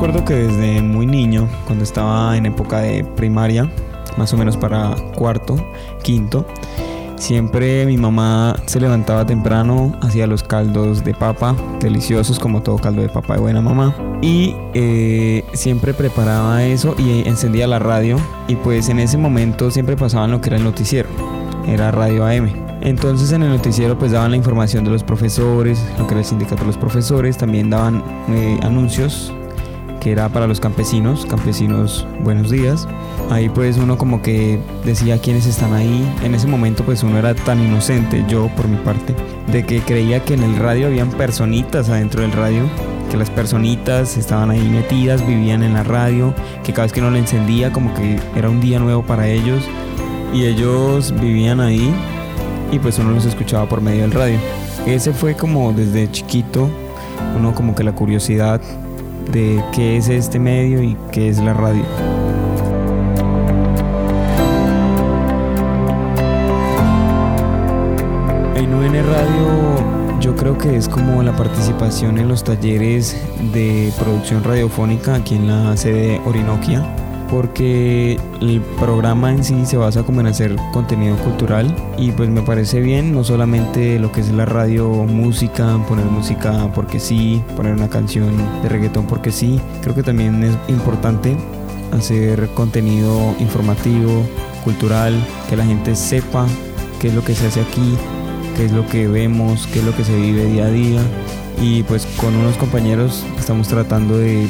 Recuerdo 0.00 0.24
que 0.24 0.34
desde 0.34 0.80
muy 0.80 1.04
niño, 1.04 1.46
cuando 1.66 1.84
estaba 1.84 2.34
en 2.34 2.46
época 2.46 2.78
de 2.78 3.04
primaria, 3.04 3.70
más 4.16 4.32
o 4.32 4.38
menos 4.38 4.56
para 4.56 4.96
cuarto, 5.14 5.56
quinto, 6.02 6.46
siempre 7.16 7.84
mi 7.84 7.98
mamá 7.98 8.56
se 8.64 8.80
levantaba 8.80 9.26
temprano, 9.26 9.94
hacía 10.00 10.26
los 10.26 10.42
caldos 10.42 11.04
de 11.04 11.12
papa, 11.12 11.54
deliciosos 11.80 12.38
como 12.38 12.62
todo 12.62 12.78
caldo 12.78 13.02
de 13.02 13.10
papa 13.10 13.34
de 13.34 13.40
buena 13.40 13.60
mamá, 13.60 13.94
y 14.22 14.56
eh, 14.72 15.44
siempre 15.52 15.92
preparaba 15.92 16.64
eso 16.64 16.94
y 16.96 17.28
encendía 17.28 17.66
la 17.66 17.78
radio, 17.78 18.16
y 18.48 18.56
pues 18.56 18.88
en 18.88 19.00
ese 19.00 19.18
momento 19.18 19.70
siempre 19.70 19.98
pasaban 19.98 20.30
lo 20.30 20.40
que 20.40 20.48
era 20.48 20.56
el 20.56 20.64
noticiero, 20.64 21.10
era 21.66 21.90
radio 21.90 22.24
AM. 22.24 22.48
Entonces 22.80 23.32
en 23.32 23.42
el 23.42 23.50
noticiero 23.50 23.98
pues 23.98 24.12
daban 24.12 24.30
la 24.30 24.38
información 24.38 24.82
de 24.82 24.92
los 24.92 25.04
profesores, 25.04 25.84
lo 25.98 26.06
que 26.06 26.14
era 26.14 26.20
el 26.20 26.26
sindicato 26.26 26.62
de 26.62 26.68
los 26.68 26.78
profesores, 26.78 27.36
también 27.36 27.68
daban 27.68 28.02
eh, 28.30 28.58
anuncios 28.62 29.34
que 30.00 30.10
era 30.10 30.28
para 30.30 30.46
los 30.46 30.58
campesinos, 30.58 31.26
campesinos 31.26 32.06
buenos 32.24 32.50
días. 32.50 32.88
Ahí 33.30 33.48
pues 33.48 33.76
uno 33.76 33.98
como 33.98 34.22
que 34.22 34.58
decía 34.84 35.18
quiénes 35.18 35.46
están 35.46 35.74
ahí. 35.74 36.10
En 36.24 36.34
ese 36.34 36.46
momento 36.46 36.82
pues 36.84 37.02
uno 37.02 37.18
era 37.18 37.34
tan 37.34 37.60
inocente, 37.60 38.24
yo 38.28 38.48
por 38.56 38.66
mi 38.66 38.78
parte, 38.78 39.14
de 39.52 39.64
que 39.64 39.80
creía 39.80 40.24
que 40.24 40.34
en 40.34 40.42
el 40.42 40.56
radio 40.56 40.86
habían 40.86 41.10
personitas 41.10 41.88
adentro 41.90 42.22
del 42.22 42.32
radio, 42.32 42.64
que 43.10 43.16
las 43.16 43.30
personitas 43.30 44.16
estaban 44.16 44.50
ahí 44.50 44.68
metidas, 44.68 45.24
vivían 45.26 45.62
en 45.62 45.74
la 45.74 45.82
radio, 45.82 46.34
que 46.64 46.72
cada 46.72 46.84
vez 46.84 46.92
que 46.92 47.00
uno 47.00 47.10
la 47.10 47.18
encendía 47.18 47.70
como 47.72 47.94
que 47.94 48.18
era 48.34 48.48
un 48.48 48.60
día 48.60 48.78
nuevo 48.78 49.02
para 49.02 49.28
ellos 49.28 49.62
y 50.32 50.44
ellos 50.44 51.14
vivían 51.20 51.60
ahí 51.60 51.92
y 52.72 52.78
pues 52.78 52.98
uno 52.98 53.10
los 53.10 53.26
escuchaba 53.26 53.68
por 53.68 53.80
medio 53.80 54.02
del 54.02 54.12
radio. 54.12 54.38
Ese 54.86 55.12
fue 55.12 55.34
como 55.34 55.72
desde 55.72 56.10
chiquito, 56.10 56.68
uno 57.36 57.54
como 57.54 57.74
que 57.74 57.84
la 57.84 57.92
curiosidad 57.92 58.60
de 59.32 59.62
qué 59.72 59.96
es 59.96 60.08
este 60.08 60.38
medio 60.38 60.82
y 60.82 60.96
qué 61.12 61.28
es 61.28 61.38
la 61.38 61.54
radio. 61.54 61.84
En 68.56 68.74
UN 68.74 68.94
Radio 68.94 70.20
yo 70.20 70.36
creo 70.36 70.58
que 70.58 70.76
es 70.76 70.88
como 70.88 71.22
la 71.22 71.36
participación 71.36 72.18
en 72.18 72.28
los 72.28 72.44
talleres 72.44 73.16
de 73.52 73.92
producción 73.98 74.44
radiofónica 74.44 75.14
aquí 75.14 75.36
en 75.36 75.46
la 75.46 75.76
sede 75.76 76.20
Orinoquia 76.26 76.84
porque 77.30 78.18
el 78.40 78.60
programa 78.78 79.30
en 79.30 79.44
sí 79.44 79.64
se 79.64 79.76
basa 79.76 80.02
como 80.02 80.20
en 80.20 80.26
hacer 80.26 80.56
contenido 80.72 81.16
cultural 81.18 81.74
y 81.96 82.10
pues 82.10 82.28
me 82.28 82.42
parece 82.42 82.80
bien 82.80 83.12
no 83.12 83.22
solamente 83.22 83.98
lo 84.00 84.10
que 84.10 84.20
es 84.20 84.32
la 84.32 84.44
radio 84.44 84.88
música 84.88 85.78
poner 85.88 86.06
música 86.06 86.70
porque 86.74 86.98
sí 86.98 87.42
poner 87.56 87.74
una 87.74 87.88
canción 87.88 88.32
de 88.62 88.68
reggaetón 88.68 89.06
porque 89.06 89.30
sí. 89.30 89.60
Creo 89.80 89.94
que 89.94 90.02
también 90.02 90.42
es 90.42 90.56
importante 90.68 91.36
hacer 91.92 92.48
contenido 92.48 93.34
informativo 93.38 94.24
cultural 94.64 95.14
que 95.48 95.56
la 95.56 95.64
gente 95.64 95.94
sepa 95.94 96.46
qué 97.00 97.08
es 97.08 97.14
lo 97.14 97.24
que 97.24 97.34
se 97.34 97.46
hace 97.46 97.60
aquí 97.60 97.96
qué 98.56 98.66
es 98.66 98.72
lo 98.72 98.86
que 98.86 99.08
vemos 99.08 99.66
qué 99.72 99.78
es 99.78 99.84
lo 99.84 99.96
que 99.96 100.04
se 100.04 100.16
vive 100.16 100.46
día 100.46 100.66
a 100.66 100.70
día. 100.70 101.00
Y 101.62 101.82
pues 101.84 102.06
con 102.16 102.34
unos 102.34 102.56
compañeros 102.56 103.24
estamos 103.38 103.68
tratando 103.68 104.16
de 104.16 104.48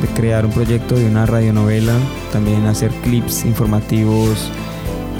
de 0.00 0.08
crear 0.08 0.46
un 0.46 0.52
proyecto 0.52 0.94
de 0.94 1.06
una 1.06 1.26
radionovela, 1.26 1.94
también 2.32 2.66
hacer 2.66 2.90
clips 3.02 3.44
informativos 3.44 4.50